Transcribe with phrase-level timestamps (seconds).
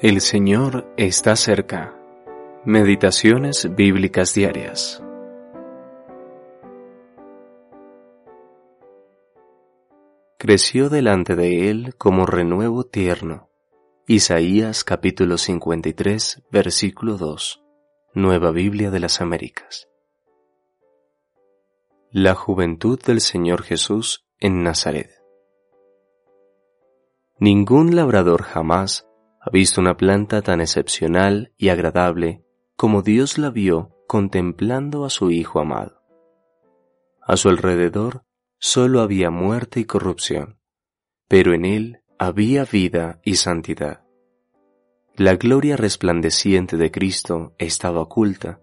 [0.00, 1.92] El Señor está cerca.
[2.64, 5.02] Meditaciones bíblicas diarias.
[10.38, 13.50] Creció delante de él como renuevo tierno.
[14.06, 17.64] Isaías capítulo 53 versículo 2.
[18.14, 19.88] Nueva Biblia de las Américas.
[22.12, 25.10] La juventud del Señor Jesús en Nazaret.
[27.40, 29.07] Ningún labrador jamás
[29.48, 32.44] ha visto una planta tan excepcional y agradable
[32.76, 36.02] como Dios la vio contemplando a su Hijo amado.
[37.22, 38.24] A su alrededor
[38.58, 40.58] solo había muerte y corrupción,
[41.28, 44.04] pero en él había vida y santidad.
[45.16, 48.60] La gloria resplandeciente de Cristo estaba oculta,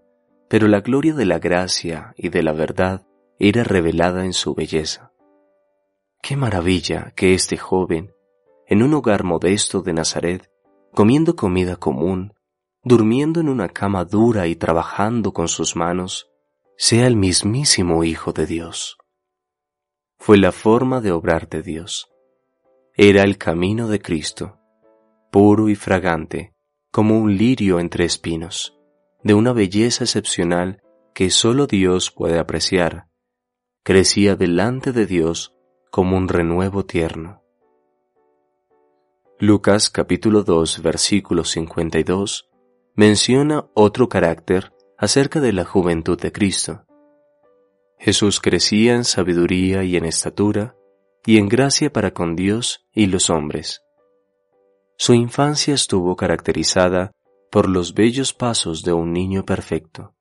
[0.48, 3.08] pero la gloria de la gracia y de la verdad
[3.40, 5.10] era revelada en su belleza.
[6.22, 8.14] Qué maravilla que este joven,
[8.68, 10.48] en un hogar modesto de Nazaret,
[10.96, 12.32] comiendo comida común,
[12.82, 16.30] durmiendo en una cama dura y trabajando con sus manos,
[16.78, 18.96] sea el mismísimo Hijo de Dios.
[20.18, 22.08] Fue la forma de obrar de Dios.
[22.94, 24.58] Era el camino de Cristo,
[25.30, 26.54] puro y fragante,
[26.90, 28.74] como un lirio entre espinos,
[29.22, 30.80] de una belleza excepcional
[31.12, 33.06] que sólo Dios puede apreciar.
[33.84, 35.54] Crecía delante de Dios
[35.90, 37.45] como un renuevo tierno.
[39.38, 42.48] Lucas capítulo 2 versículo 52
[42.94, 46.86] menciona otro carácter acerca de la juventud de Cristo.
[47.98, 50.74] Jesús crecía en sabiduría y en estatura
[51.26, 53.82] y en gracia para con Dios y los hombres.
[54.96, 57.12] Su infancia estuvo caracterizada
[57.50, 60.14] por los bellos pasos de un niño perfecto.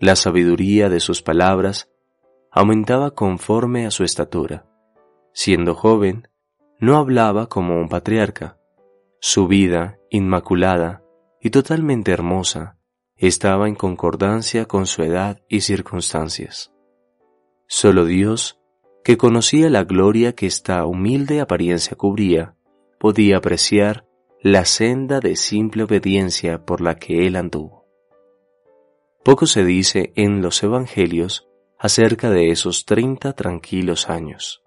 [0.00, 1.88] La sabiduría de sus palabras
[2.50, 4.66] aumentaba conforme a su estatura.
[5.32, 6.26] Siendo joven,
[6.78, 8.58] no hablaba como un patriarca.
[9.20, 11.02] Su vida, inmaculada
[11.40, 12.78] y totalmente hermosa,
[13.16, 16.72] estaba en concordancia con su edad y circunstancias.
[17.66, 18.60] Solo Dios,
[19.02, 22.56] que conocía la gloria que esta humilde apariencia cubría,
[22.98, 24.06] podía apreciar
[24.42, 27.86] la senda de simple obediencia por la que él anduvo.
[29.24, 31.48] Poco se dice en los Evangelios
[31.78, 34.62] acerca de esos treinta tranquilos años.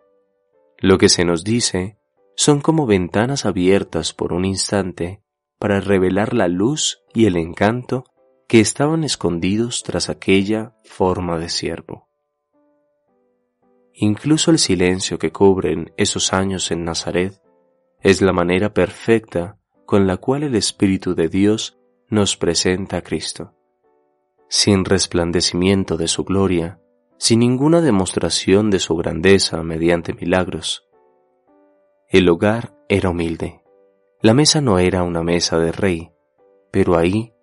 [0.80, 1.98] Lo que se nos dice
[2.38, 5.24] son como ventanas abiertas por un instante
[5.58, 8.06] para revelar la luz y el encanto
[8.48, 12.08] que estaban escondidos tras aquella forma de siervo.
[13.92, 17.42] Incluso el silencio que cubren esos años en Nazaret
[18.02, 23.56] es la manera perfecta con la cual el Espíritu de Dios nos presenta a Cristo.
[24.48, 26.80] Sin resplandecimiento de su gloria,
[27.18, 30.87] sin ninguna demostración de su grandeza mediante milagros,
[32.10, 33.62] el hogar era humilde.
[34.22, 36.12] La mesa no era una mesa de rey,
[36.72, 37.34] pero ahí,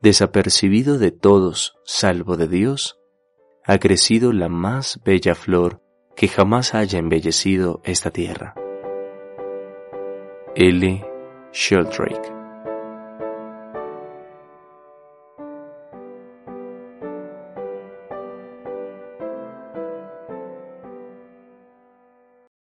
[0.00, 2.98] desapercibido de todos salvo de Dios,
[3.64, 5.82] ha crecido la más bella flor
[6.14, 8.54] que jamás haya embellecido esta tierra.
[10.54, 11.04] L.
[11.52, 12.35] Sheldrake